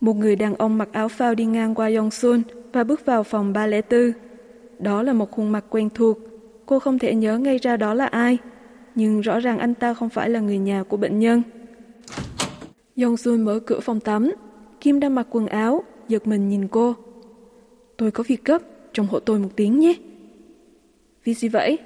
Một 0.00 0.14
người 0.14 0.36
đàn 0.36 0.54
ông 0.54 0.78
mặc 0.78 0.88
áo 0.92 1.08
phao 1.08 1.34
đi 1.34 1.44
ngang 1.44 1.74
qua 1.74 1.90
Yong 1.96 2.10
Sun 2.10 2.42
và 2.72 2.84
bước 2.84 3.04
vào 3.04 3.22
phòng 3.22 3.52
304. 3.52 4.12
Đó 4.78 5.02
là 5.02 5.12
một 5.12 5.30
khuôn 5.30 5.48
mặt 5.48 5.64
quen 5.70 5.88
thuộc. 5.94 6.18
Cô 6.66 6.78
không 6.78 6.98
thể 6.98 7.14
nhớ 7.14 7.38
ngay 7.38 7.58
ra 7.58 7.76
đó 7.76 7.94
là 7.94 8.06
ai. 8.06 8.38
Nhưng 8.94 9.20
rõ 9.20 9.38
ràng 9.38 9.58
anh 9.58 9.74
ta 9.74 9.94
không 9.94 10.08
phải 10.08 10.30
là 10.30 10.40
người 10.40 10.58
nhà 10.58 10.82
của 10.82 10.96
bệnh 10.96 11.18
nhân. 11.18 11.42
Yong 13.02 13.16
Sun 13.16 13.42
mở 13.42 13.60
cửa 13.66 13.80
phòng 13.80 14.00
tắm. 14.00 14.30
Kim 14.80 15.00
đang 15.00 15.14
mặc 15.14 15.26
quần 15.30 15.46
áo, 15.46 15.84
giật 16.08 16.26
mình 16.26 16.48
nhìn 16.48 16.68
cô. 16.68 16.94
Tôi 17.96 18.10
có 18.10 18.24
việc 18.26 18.44
gấp, 18.44 18.62
trong 18.92 19.06
hộ 19.06 19.20
tôi 19.20 19.38
một 19.38 19.48
tiếng 19.56 19.78
nhé. 19.78 19.94
Vì 21.24 21.34
gì 21.34 21.48
vậy? 21.48 21.78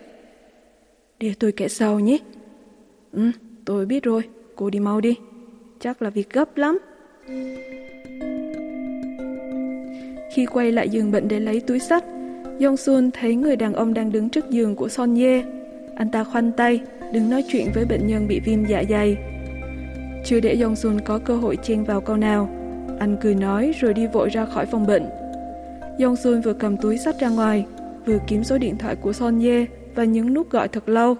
Để 1.19 1.35
tôi 1.39 1.53
kể 1.53 1.69
sau 1.69 2.01
nhé. 2.01 2.19
Ừ, 3.13 3.31
tôi 3.65 3.87
biết 3.87 4.03
rồi, 4.03 4.23
cô 4.57 4.71
đi 4.71 4.81
mau 4.81 5.01
đi. 5.01 5.17
Chắc 5.81 6.03
là 6.03 6.11
việc 6.11 6.31
gấp 6.31 6.57
lắm. 6.57 6.79
Khi 10.35 10.47
quay 10.47 10.73
lại 10.73 10.89
giường 10.89 11.13
bệnh 11.13 11.29
để 11.29 11.41
lấy 11.41 11.61
túi 11.61 11.79
sách, 11.79 12.05
Yong 12.65 12.77
Sun 12.77 13.11
thấy 13.11 13.35
người 13.35 13.57
đàn 13.57 13.73
ông 13.73 13.95
đang 13.95 14.13
đứng 14.13 14.29
trước 14.29 14.51
giường 14.51 14.77
của 14.77 14.89
Son 14.89 15.15
Ye. 15.15 15.45
Anh 15.97 16.11
ta 16.11 16.25
khoanh 16.25 16.53
tay, 16.53 16.81
đứng 17.13 17.31
nói 17.31 17.45
chuyện 17.49 17.67
với 17.75 17.85
bệnh 17.85 18.07
nhân 18.07 18.29
bị 18.29 18.41
viêm 18.41 18.65
dạ 18.65 18.83
dày. 18.91 19.17
Chưa 20.25 20.41
để 20.41 20.59
Yong 20.63 20.77
Sun 20.77 21.01
có 21.01 21.19
cơ 21.19 21.37
hội 21.37 21.57
chen 21.63 21.85
vào 21.85 22.01
câu 22.01 22.17
nào, 22.17 22.49
anh 22.99 23.17
cười 23.21 23.35
nói 23.35 23.73
rồi 23.81 23.95
đi 23.95 24.07
vội 24.07 24.29
ra 24.29 24.45
khỏi 24.45 24.67
phòng 24.67 24.87
bệnh. 24.87 25.05
Yong 26.03 26.17
Sun 26.17 26.41
vừa 26.41 26.53
cầm 26.53 26.77
túi 26.77 26.99
sách 26.99 27.21
ra 27.21 27.29
ngoài, 27.29 27.67
vừa 28.07 28.19
kiếm 28.27 28.45
số 28.45 28.59
điện 28.59 28.79
thoại 28.79 28.97
của 28.97 29.13
Son 29.13 29.41
Ye 29.41 29.67
và 29.95 30.05
nhấn 30.05 30.35
nút 30.35 30.51
gọi 30.51 30.69
thật 30.69 30.89
lâu. 30.89 31.17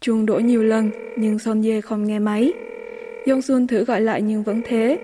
Chuông 0.00 0.26
đổ 0.26 0.38
nhiều 0.38 0.62
lần, 0.62 0.90
nhưng 1.16 1.38
Son 1.38 1.62
Ye 1.62 1.80
không 1.80 2.04
nghe 2.04 2.18
máy. 2.18 2.52
Yong 3.26 3.42
Sun 3.42 3.66
thử 3.66 3.84
gọi 3.84 4.00
lại 4.00 4.22
nhưng 4.22 4.42
vẫn 4.42 4.62
thế. 4.64 4.98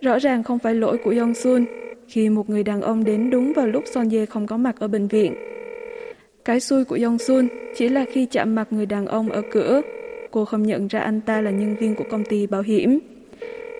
Rõ 0.00 0.18
ràng 0.18 0.42
không 0.42 0.58
phải 0.58 0.74
lỗi 0.74 0.98
của 1.04 1.14
Yong 1.18 1.34
Sun 1.34 1.64
khi 2.08 2.28
một 2.28 2.50
người 2.50 2.62
đàn 2.62 2.80
ông 2.80 3.04
đến 3.04 3.30
đúng 3.30 3.52
vào 3.52 3.66
lúc 3.66 3.84
Son 3.86 4.08
Ye 4.08 4.26
không 4.26 4.46
có 4.46 4.56
mặt 4.56 4.76
ở 4.78 4.88
bệnh 4.88 5.08
viện. 5.08 5.34
Cái 6.44 6.60
xui 6.60 6.84
của 6.84 6.98
Yong 7.02 7.18
Sun 7.18 7.48
chỉ 7.76 7.88
là 7.88 8.04
khi 8.12 8.26
chạm 8.26 8.54
mặt 8.54 8.68
người 8.70 8.86
đàn 8.86 9.06
ông 9.06 9.30
ở 9.30 9.42
cửa, 9.50 9.80
cô 10.30 10.44
không 10.44 10.62
nhận 10.62 10.88
ra 10.88 11.00
anh 11.00 11.20
ta 11.20 11.40
là 11.40 11.50
nhân 11.50 11.76
viên 11.76 11.94
của 11.94 12.04
công 12.10 12.24
ty 12.24 12.46
bảo 12.46 12.62
hiểm. 12.62 12.98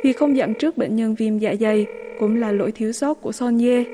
Vì 0.03 0.13
không 0.13 0.37
dặn 0.37 0.55
trước 0.55 0.77
bệnh 0.77 0.97
nhân 0.97 1.15
viêm 1.15 1.39
dạ 1.39 1.55
dày 1.61 1.87
cũng 2.19 2.37
là 2.37 2.53
lỗi 2.53 2.73
thiếu 2.73 2.93
sót 2.93 3.15
của 3.15 3.33
Son 3.33 3.59
Ye. 3.59 3.85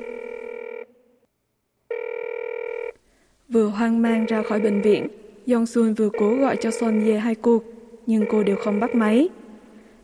Vừa 3.49 3.65
hoang 3.65 4.01
mang 4.01 4.25
ra 4.25 4.43
khỏi 4.43 4.59
bệnh 4.59 4.81
viện, 4.81 5.07
Yong 5.51 5.65
Sun 5.65 5.93
vừa 5.93 6.09
cố 6.19 6.35
gọi 6.35 6.57
cho 6.61 6.71
Son 6.71 7.05
Ye 7.05 7.19
hai 7.19 7.35
cuộc, 7.35 7.63
nhưng 8.05 8.25
cô 8.31 8.43
đều 8.43 8.55
không 8.63 8.79
bắt 8.79 8.95
máy. 8.95 9.29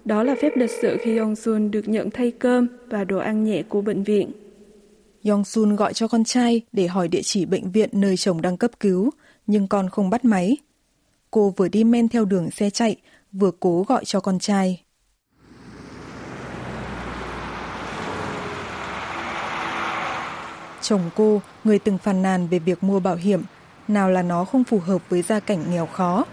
Đó 0.05 0.23
là 0.23 0.35
phép 0.41 0.51
lịch 0.55 0.71
sự 0.81 0.97
khi 1.01 1.17
Yong 1.17 1.35
Sun 1.35 1.71
được 1.71 1.87
nhận 1.87 2.11
thay 2.11 2.31
cơm 2.31 2.67
và 2.89 3.03
đồ 3.03 3.17
ăn 3.17 3.43
nhẹ 3.43 3.63
của 3.69 3.81
bệnh 3.81 4.03
viện. 4.03 4.31
Yong 5.29 5.43
Sun 5.43 5.75
gọi 5.75 5.93
cho 5.93 6.07
con 6.07 6.23
trai 6.23 6.61
để 6.71 6.87
hỏi 6.87 7.07
địa 7.07 7.21
chỉ 7.23 7.45
bệnh 7.45 7.71
viện 7.71 7.89
nơi 7.91 8.17
chồng 8.17 8.41
đang 8.41 8.57
cấp 8.57 8.71
cứu, 8.79 9.09
nhưng 9.47 9.67
con 9.67 9.89
không 9.89 10.09
bắt 10.09 10.25
máy. 10.25 10.57
Cô 11.31 11.53
vừa 11.57 11.67
đi 11.67 11.83
men 11.83 12.07
theo 12.07 12.25
đường 12.25 12.51
xe 12.51 12.69
chạy, 12.69 12.95
vừa 13.31 13.51
cố 13.59 13.85
gọi 13.87 14.05
cho 14.05 14.19
con 14.19 14.39
trai. 14.39 14.81
Chồng 20.81 21.01
cô, 21.15 21.41
người 21.63 21.79
từng 21.79 21.97
phàn 21.97 22.21
nàn 22.21 22.47
về 22.47 22.59
việc 22.59 22.83
mua 22.83 22.99
bảo 22.99 23.15
hiểm, 23.15 23.41
nào 23.93 24.09
là 24.09 24.21
nó 24.21 24.45
không 24.45 24.63
phù 24.63 24.79
hợp 24.79 25.01
với 25.09 25.21
gia 25.21 25.39
cảnh 25.39 25.63
nghèo 25.71 25.85
khó, 25.85 26.25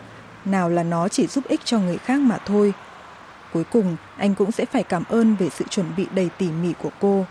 nào 0.44 0.68
là 0.68 0.82
nó 0.82 1.08
chỉ 1.08 1.26
giúp 1.26 1.44
ích 1.48 1.60
cho 1.64 1.78
người 1.78 1.98
khác 1.98 2.20
mà 2.20 2.38
thôi. 2.46 2.72
Cuối 3.52 3.64
cùng, 3.64 3.96
anh 4.16 4.34
cũng 4.34 4.52
sẽ 4.52 4.64
phải 4.64 4.82
cảm 4.82 5.04
ơn 5.08 5.36
về 5.36 5.48
sự 5.50 5.64
chuẩn 5.70 5.86
bị 5.96 6.06
đầy 6.14 6.30
tỉ 6.38 6.48
mỉ 6.48 6.72
của 6.82 6.90
cô. 7.00 7.26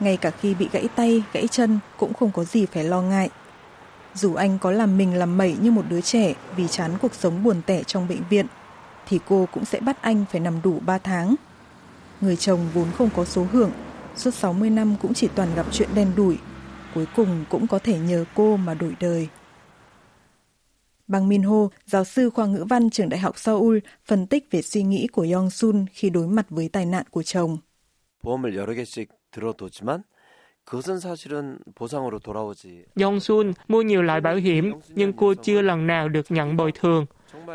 Ngay 0.00 0.16
cả 0.16 0.30
khi 0.30 0.54
bị 0.54 0.68
gãy 0.72 0.88
tay, 0.96 1.22
gãy 1.32 1.48
chân 1.48 1.78
cũng 1.96 2.14
không 2.14 2.30
có 2.30 2.44
gì 2.44 2.66
phải 2.66 2.84
lo 2.84 3.02
ngại. 3.02 3.30
Dù 4.14 4.34
anh 4.34 4.58
có 4.58 4.70
làm 4.70 4.98
mình 4.98 5.14
làm 5.14 5.38
mẩy 5.38 5.56
như 5.60 5.70
một 5.70 5.84
đứa 5.88 6.00
trẻ 6.00 6.34
vì 6.56 6.68
chán 6.68 6.90
cuộc 7.02 7.14
sống 7.14 7.42
buồn 7.42 7.62
tẻ 7.66 7.82
trong 7.82 8.08
bệnh 8.08 8.22
viện, 8.30 8.46
thì 9.08 9.20
cô 9.28 9.48
cũng 9.52 9.64
sẽ 9.64 9.80
bắt 9.80 10.02
anh 10.02 10.24
phải 10.32 10.40
nằm 10.40 10.62
đủ 10.62 10.80
3 10.86 10.98
tháng. 10.98 11.34
Người 12.20 12.36
chồng 12.36 12.60
vốn 12.74 12.86
không 12.98 13.10
có 13.16 13.24
số 13.24 13.46
hưởng, 13.52 13.70
suốt 14.16 14.34
60 14.34 14.70
năm 14.70 14.94
cũng 15.02 15.14
chỉ 15.14 15.28
toàn 15.34 15.54
gặp 15.54 15.66
chuyện 15.72 15.88
đen 15.94 16.12
đủi, 16.16 16.38
cuối 16.94 17.06
cùng 17.16 17.44
cũng 17.48 17.66
có 17.66 17.78
thể 17.78 17.98
nhờ 17.98 18.24
cô 18.34 18.56
mà 18.56 18.74
đổi 18.74 18.96
đời. 19.00 19.28
Bang 21.08 21.28
Minho, 21.28 21.68
giáo 21.86 22.04
sư 22.04 22.30
khoa 22.30 22.46
ngữ 22.46 22.64
văn 22.68 22.90
trường 22.90 23.08
Đại 23.08 23.20
học 23.20 23.38
Seoul, 23.38 23.78
phân 24.04 24.26
tích 24.26 24.50
về 24.50 24.62
suy 24.62 24.82
nghĩ 24.82 25.06
của 25.06 25.26
Yong 25.32 25.50
Sun 25.50 25.86
khi 25.92 26.10
đối 26.10 26.26
mặt 26.26 26.46
với 26.50 26.68
tai 26.68 26.86
nạn 26.86 27.04
của 27.10 27.22
chồng. 27.22 27.58
Yong 33.00 33.20
Sun 33.20 33.52
mua 33.68 33.82
nhiều 33.82 34.02
loại 34.02 34.20
bảo 34.20 34.36
hiểm, 34.36 34.72
nhưng 34.88 35.12
cô 35.12 35.34
chưa 35.34 35.62
lần 35.62 35.86
nào 35.86 36.08
được 36.08 36.30
nhận 36.30 36.56
bồi 36.56 36.72
thường. 36.72 37.06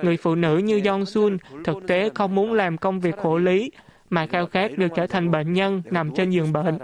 Người 0.04 0.18
phụ 0.18 0.36
nữ 0.36 0.58
như 0.58 0.82
Yong 0.86 1.06
Sun 1.06 1.38
thực 1.66 1.78
tế 1.88 2.10
không 2.16 2.36
muốn 2.36 2.54
làm 2.54 2.78
công 2.78 3.00
việc 3.00 3.18
khổ 3.18 3.38
lý, 3.38 3.72
mà 4.11 4.27
khao 4.27 4.47
khát 4.47 4.79
được 4.79 4.89
trở 4.95 5.07
thành 5.07 5.31
bệnh 5.31 5.53
nhân 5.53 5.83
nằm 5.91 6.11
trên 6.15 6.31
giường 6.31 6.53
bệnh. 6.53 6.79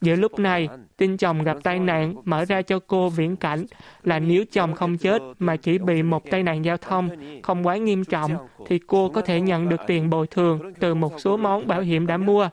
Giữa 0.00 0.14
lúc 0.16 0.38
này, 0.38 0.68
tin 0.96 1.16
chồng 1.16 1.44
gặp 1.44 1.56
tai 1.62 1.78
nạn 1.78 2.14
mở 2.24 2.44
ra 2.44 2.62
cho 2.62 2.78
cô 2.86 3.08
viễn 3.08 3.36
cảnh 3.36 3.64
là 4.02 4.18
nếu 4.18 4.44
chồng 4.52 4.74
không 4.74 4.96
chết 4.96 5.22
mà 5.38 5.56
chỉ 5.56 5.78
bị 5.78 6.02
một 6.02 6.30
tai 6.30 6.42
nạn 6.42 6.64
giao 6.64 6.76
thông 6.76 7.08
không 7.42 7.66
quá 7.66 7.76
nghiêm 7.76 8.04
trọng 8.04 8.48
thì 8.66 8.78
cô 8.78 9.08
có 9.08 9.20
thể 9.20 9.40
nhận 9.40 9.68
được 9.68 9.80
tiền 9.86 10.10
bồi 10.10 10.26
thường 10.26 10.72
từ 10.80 10.94
một 10.94 11.20
số 11.20 11.36
món 11.36 11.66
bảo 11.66 11.80
hiểm 11.80 12.06
đã 12.06 12.16
mua. 12.16 12.48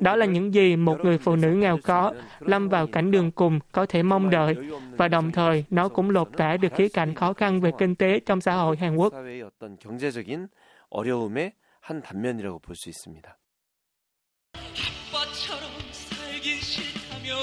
Đó 0.00 0.16
là 0.16 0.26
những 0.26 0.54
gì 0.54 0.76
một 0.76 1.00
người 1.02 1.18
phụ 1.18 1.36
nữ 1.36 1.48
nghèo 1.50 1.78
khó 1.84 2.12
lâm 2.40 2.68
vào 2.68 2.86
cảnh 2.86 3.10
đường 3.10 3.30
cùng 3.30 3.60
có 3.72 3.86
thể 3.86 4.02
mong 4.02 4.30
đợi 4.30 4.56
và 4.96 5.08
đồng 5.08 5.32
thời 5.32 5.64
nó 5.70 5.88
cũng 5.88 6.10
lột 6.10 6.28
tả 6.36 6.56
được 6.56 6.72
khía 6.74 6.88
cạnh 6.88 7.14
khó 7.14 7.32
khăn 7.32 7.60
về 7.60 7.70
kinh 7.78 7.94
tế 7.94 8.20
trong 8.20 8.40
xã 8.40 8.54
hội 8.54 8.76
Hàn 8.76 8.96
Quốc. 8.96 9.12
어려움의 10.94 11.52
한 11.80 12.00
단면이라고 12.00 12.58
볼 12.60 12.76
수 12.76 12.88
있습니다. 12.88 13.36
아빠처럼 15.14 15.70
살긴 15.92 16.60
싫다며 16.60 17.34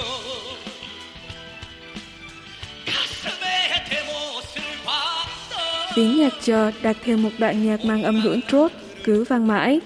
가슴에 2.85 3.85
대못을 3.89 4.61
봤던 4.85 5.95
Tiếng 5.95 6.17
nhạc 6.17 6.33
chờ 6.41 6.71
đặt 6.81 6.97
thêm 7.03 7.23
một 7.23 7.29
đoạn 7.37 7.65
nhạc 7.65 7.85
mang 7.85 8.03
âm 8.03 8.21
hưởng 8.21 8.41
trốt 8.47 8.71
cứ 9.03 9.23
vang 9.23 9.47
mãi. 9.47 9.79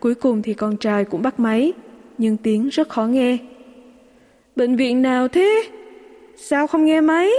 Cuối 0.00 0.14
cùng 0.14 0.42
thì 0.42 0.54
con 0.54 0.76
trai 0.76 1.04
cũng 1.04 1.22
bắt 1.22 1.40
máy, 1.40 1.72
nhưng 2.18 2.36
tiếng 2.36 2.68
rất 2.68 2.88
khó 2.88 3.06
nghe. 3.06 3.38
Bệnh 4.56 4.76
viện 4.76 5.02
nào 5.02 5.28
thế? 5.28 5.70
Sao 6.36 6.66
không 6.66 6.84
nghe 6.84 7.00
máy? 7.00 7.30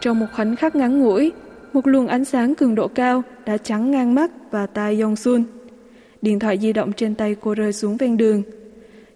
Trong 0.00 0.18
một 0.20 0.26
khoảnh 0.32 0.56
khắc 0.56 0.76
ngắn 0.76 1.00
ngủi, 1.00 1.32
một 1.75 1.87
luồng 1.87 2.07
ánh 2.07 2.25
sáng 2.25 2.55
cường 2.55 2.75
độ 2.75 2.87
cao 2.87 3.23
đã 3.45 3.57
chắn 3.57 3.91
ngang 3.91 4.15
mắt 4.15 4.31
và 4.51 4.65
tai 4.65 5.01
Yong 5.01 5.15
Sun. 5.15 5.43
Điện 6.21 6.39
thoại 6.39 6.57
di 6.57 6.73
động 6.73 6.91
trên 6.93 7.15
tay 7.15 7.35
cô 7.41 7.53
rơi 7.53 7.73
xuống 7.73 7.97
ven 7.97 8.17
đường. 8.17 8.43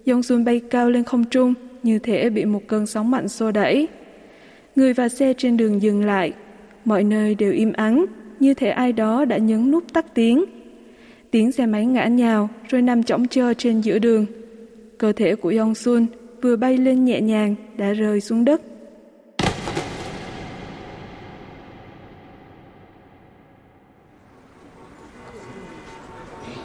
Yong 0.07 0.23
Sun 0.23 0.45
bay 0.45 0.59
cao 0.59 0.89
lên 0.89 1.03
không 1.03 1.23
trung 1.23 1.53
như 1.83 1.99
thể 1.99 2.29
bị 2.29 2.45
một 2.45 2.61
cơn 2.67 2.85
sóng 2.85 3.11
mạnh 3.11 3.27
xô 3.27 3.51
đẩy. 3.51 3.87
Người 4.75 4.93
và 4.93 5.09
xe 5.09 5.33
trên 5.33 5.57
đường 5.57 5.81
dừng 5.81 6.05
lại. 6.05 6.33
Mọi 6.85 7.03
nơi 7.03 7.35
đều 7.35 7.51
im 7.51 7.73
ắng, 7.73 8.05
như 8.39 8.53
thể 8.53 8.69
ai 8.69 8.93
đó 8.93 9.25
đã 9.25 9.37
nhấn 9.37 9.71
nút 9.71 9.93
tắt 9.93 10.05
tiếng. 10.13 10.45
Tiếng 11.31 11.51
xe 11.51 11.65
máy 11.65 11.85
ngã 11.85 12.05
nhào 12.05 12.49
rồi 12.69 12.81
nằm 12.81 13.03
chỏng 13.03 13.27
chơ 13.27 13.53
trên 13.53 13.81
giữa 13.81 13.99
đường. 13.99 14.25
Cơ 14.97 15.11
thể 15.11 15.35
của 15.35 15.53
Yong 15.57 15.75
Sun 15.75 16.05
vừa 16.41 16.55
bay 16.55 16.77
lên 16.77 17.05
nhẹ 17.05 17.21
nhàng 17.21 17.55
đã 17.77 17.93
rơi 17.93 18.21
xuống 18.21 18.45
đất. 18.45 18.61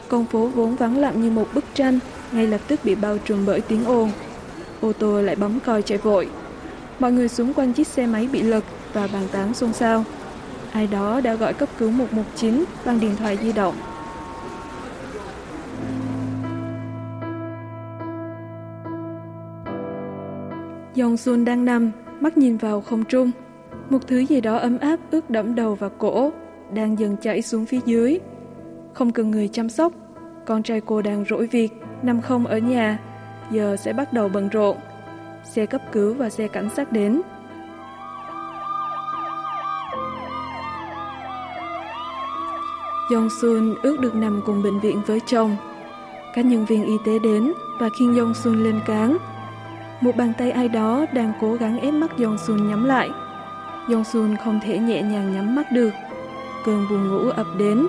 Con 0.09 0.25
phố 0.25 0.47
vốn 0.47 0.75
vắng 0.75 0.97
lặng 0.97 1.21
như 1.21 1.31
một 1.31 1.47
bức 1.53 1.65
tranh, 1.73 1.99
ngay 2.31 2.47
lập 2.47 2.61
tức 2.67 2.79
bị 2.83 2.95
bao 2.95 3.17
trùm 3.17 3.45
bởi 3.45 3.61
tiếng 3.61 3.85
ồn. 3.85 4.11
Ô 4.81 4.93
tô 4.93 5.21
lại 5.21 5.35
bấm 5.35 5.59
còi 5.59 5.81
chạy 5.81 5.97
vội. 5.97 6.29
Mọi 6.99 7.11
người 7.11 7.27
xung 7.27 7.53
quanh 7.53 7.73
chiếc 7.73 7.87
xe 7.87 8.07
máy 8.07 8.29
bị 8.31 8.41
lật 8.41 8.63
và 8.93 9.07
bàn 9.13 9.23
tán 9.31 9.53
xôn 9.53 9.73
xao. 9.73 10.03
Ai 10.71 10.87
đó 10.87 11.21
đã 11.21 11.35
gọi 11.35 11.53
cấp 11.53 11.69
cứu 11.77 11.91
119 11.91 12.65
bằng 12.85 12.99
điện 12.99 13.15
thoại 13.15 13.37
di 13.41 13.51
động. 13.51 13.75
Dòng 20.95 21.17
Xuân 21.17 21.45
đang 21.45 21.65
nằm, 21.65 21.91
mắt 22.19 22.37
nhìn 22.37 22.57
vào 22.57 22.81
không 22.81 23.03
trung. 23.03 23.31
Một 23.89 24.07
thứ 24.07 24.19
gì 24.19 24.41
đó 24.41 24.57
ấm 24.57 24.77
áp 24.77 24.99
ướt 25.11 25.29
đẫm 25.29 25.55
đầu 25.55 25.75
và 25.75 25.89
cổ, 25.89 26.31
đang 26.73 26.99
dần 26.99 27.17
chảy 27.21 27.41
xuống 27.41 27.65
phía 27.65 27.79
dưới. 27.85 28.19
Không 28.95 29.11
cần 29.11 29.31
người 29.31 29.47
chăm 29.47 29.69
sóc, 29.69 29.93
con 30.45 30.63
trai 30.63 30.81
cô 30.81 31.01
đang 31.01 31.25
rỗi 31.29 31.47
việc, 31.47 31.69
nằm 32.01 32.21
không 32.21 32.45
ở 32.45 32.57
nhà, 32.57 32.99
giờ 33.51 33.75
sẽ 33.79 33.93
bắt 33.93 34.13
đầu 34.13 34.29
bận 34.29 34.49
rộn. 34.49 34.77
Xe 35.43 35.65
cấp 35.65 35.81
cứu 35.91 36.13
và 36.13 36.29
xe 36.29 36.47
cảnh 36.47 36.69
sát 36.69 36.91
đến. 36.91 37.21
Yong 43.13 43.29
Sun 43.41 43.75
ước 43.83 43.99
được 43.99 44.15
nằm 44.15 44.41
cùng 44.45 44.63
bệnh 44.63 44.79
viện 44.79 45.01
với 45.07 45.19
chồng. 45.25 45.55
Các 46.35 46.45
nhân 46.45 46.65
viên 46.65 46.85
y 46.85 46.93
tế 47.05 47.19
đến 47.19 47.53
và 47.79 47.89
khiêng 47.99 48.19
Yong 48.19 48.33
Sun 48.33 48.63
lên 48.63 48.79
cáng. 48.85 49.17
Một 50.01 50.15
bàn 50.15 50.33
tay 50.37 50.51
ai 50.51 50.69
đó 50.69 51.05
đang 51.13 51.33
cố 51.41 51.53
gắng 51.53 51.79
ép 51.79 51.93
mắt 51.93 52.11
Yong 52.23 52.37
Sun 52.37 52.69
nhắm 52.69 52.85
lại. 52.85 53.09
Yong 53.91 54.03
Sun 54.03 54.35
không 54.43 54.59
thể 54.63 54.77
nhẹ 54.79 55.01
nhàng 55.01 55.33
nhắm 55.33 55.55
mắt 55.55 55.71
được. 55.71 55.91
Cơn 56.65 56.85
buồn 56.89 57.07
ngủ 57.07 57.29
ập 57.29 57.47
đến. 57.57 57.87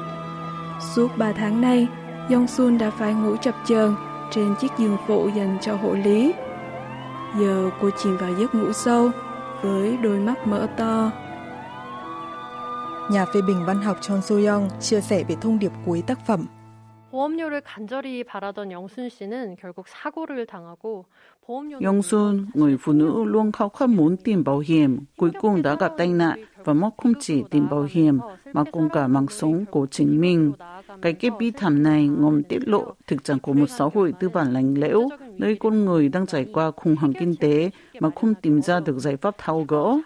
Suốt 0.81 1.19
3 1.19 1.33
tháng 1.33 1.61
nay, 1.61 1.89
Yong 2.31 2.47
Sun 2.47 2.79
đã 2.79 2.91
phải 2.91 3.15
ngủ 3.15 3.37
chập 3.37 3.55
chờn 3.67 3.95
trên 4.31 4.55
chiếc 4.61 4.73
giường 4.79 4.97
phụ 5.07 5.29
dành 5.29 5.59
cho 5.61 5.77
hộ 5.77 5.93
lý. 5.93 6.35
Giờ 7.39 7.71
cô 7.81 7.91
chìm 8.03 8.17
vào 8.17 8.31
giấc 8.39 8.55
ngủ 8.55 8.73
sâu 8.73 9.11
với 9.63 9.97
đôi 9.97 10.19
mắt 10.19 10.47
mở 10.47 10.69
to. 10.77 11.11
Nhà 13.11 13.25
phê 13.25 13.41
bình 13.47 13.65
văn 13.67 13.83
học 13.83 13.97
Chon 14.01 14.21
Soo-young 14.21 14.69
chia 14.81 15.01
sẻ 15.01 15.25
về 15.29 15.37
thông 15.41 15.59
điệp 15.59 15.73
cuối 15.87 16.03
tác 16.03 16.27
phẩm. 16.27 16.47
보험료를 17.16 17.62
간절히 17.62 18.24
바라던 18.24 18.72
영순 18.72 19.10
씨는 19.10 19.58
결국 19.60 19.86
사고를 19.88 20.46
당하고 20.46 21.06
Yongsun, 21.82 22.48
người 22.54 22.78
phụ 22.78 22.94
nữ 22.94 23.24
luôn 23.24 23.52
khao 23.52 23.70
khát 23.70 23.90
muốn 23.90 24.18
tìm 24.18 24.44
bảo 24.44 24.60
hiểm, 24.60 25.00
cuối 25.18 25.32
cùng 25.42 25.62
đã 25.62 25.76
gặp 25.76 25.92
tai 25.98 26.08
nạn 26.08 26.40
và 26.64 26.74
mất 26.74 26.90
không 26.98 27.14
chỉ 27.20 27.44
tìm 27.52 27.70
bảo 27.70 27.88
hiểm 27.90 28.20
mà 28.54 28.64
cũng 28.72 28.90
cả 28.90 29.08
mạng 29.08 29.26
sống 29.30 29.66
của 29.72 29.88
chính 29.92 30.22
mình. 30.22 30.54
Cái 31.02 31.14
kết 31.14 31.30
bi 31.40 31.52
thảm 31.52 31.84
này 31.84 32.08
ngầm 32.08 32.44
tiết 32.44 32.68
lộ 32.68 32.94
thực 33.08 33.24
trạng 33.24 33.40
của 33.40 33.54
một 33.54 33.70
xã 33.70 33.86
hội 33.94 34.14
tư 34.20 34.30
bản 34.30 34.54
lành 34.54 34.74
lẽo, 34.74 35.10
nơi 35.38 35.56
con 35.56 35.86
người 35.86 36.10
đang 36.10 36.28
trải 36.28 36.46
qua 36.54 36.72
khủng 36.72 36.96
hoảng 36.96 37.14
kinh 37.20 37.36
tế 37.36 37.70
mà 38.00 38.10
không 38.16 38.34
tìm 38.36 38.62
ra 38.62 38.80
được 38.80 39.00
giải 39.00 39.18
pháp 39.18 39.36
tháo 39.38 39.66
gỡ. 39.68 39.98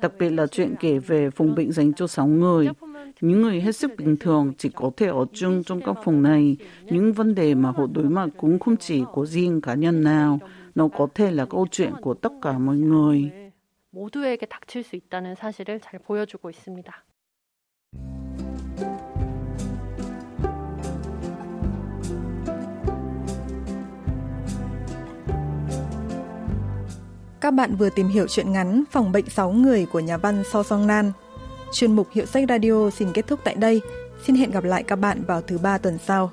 Đặc 0.00 0.12
biệt 0.18 0.30
là 0.30 0.46
chuyện 0.46 0.74
kể 0.80 0.98
về 0.98 1.30
vùng 1.36 1.54
bệnh 1.54 1.72
dành 1.72 1.92
cho 1.92 2.06
sáu 2.06 2.26
người. 2.26 2.68
những 3.20 3.42
người 3.42 3.60
hết 3.60 3.76
sức 3.76 3.90
bình 3.98 4.16
thường 4.16 4.52
chỉ 4.58 4.68
có 4.68 4.90
thể 4.96 5.06
ở 5.06 5.24
chung 5.32 5.62
trong 5.64 5.80
các 5.80 5.96
phòng 6.04 6.22
này. 6.22 6.56
Những 6.84 7.12
vấn 7.12 7.34
đề 7.34 7.54
mà 7.54 7.70
họ 7.70 7.86
đối 7.92 8.04
mặt 8.04 8.28
cũng 8.36 8.58
không 8.58 8.76
chỉ 8.76 9.02
của 9.12 9.26
riêng 9.26 9.60
cá 9.60 9.74
nhân 9.74 10.02
nào, 10.04 10.38
nó 10.74 10.88
có 10.88 11.08
thể 11.14 11.30
là 11.30 11.44
câu 11.44 11.66
chuyện 11.70 11.92
của 12.02 12.14
tất 12.14 12.32
cả 12.42 12.58
mọi 12.58 12.76
người. 12.76 13.30
모두에게 13.92 14.46
닥칠 14.46 14.82
수 14.84 14.94
있다는 14.96 15.34
사실을 15.34 15.80
잘 15.80 15.98
보여주고 15.98 16.50
있습니다. 16.50 17.04
Các 27.40 27.50
bạn 27.54 27.76
vừa 27.76 27.90
tìm 27.90 28.08
hiểu 28.08 28.26
chuyện 28.28 28.52
ngắn 28.52 28.84
Phòng 28.90 29.12
bệnh 29.12 29.28
6 29.28 29.52
người 29.52 29.86
của 29.92 30.00
nhà 30.00 30.16
văn 30.16 30.42
So 30.52 30.62
Song 30.62 30.86
Nan. 30.86 31.12
Chuyên 31.75 31.95
mục 31.95 32.07
Hiệu 32.11 32.25
sách 32.25 32.43
Radio 32.49 32.89
xin 32.89 33.13
kết 33.13 33.27
thúc 33.27 33.39
tại 33.43 33.55
đây. 33.55 33.81
Xin 34.25 34.35
hẹn 34.35 34.51
gặp 34.51 34.63
lại 34.63 34.83
các 34.83 34.95
bạn 34.95 35.23
vào 35.27 35.41
thứ 35.41 35.57
ba 35.57 35.77
tuần 35.77 35.97
sau. 36.07 36.31